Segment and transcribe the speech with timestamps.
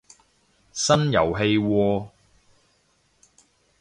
[0.73, 2.09] 新遊戲喎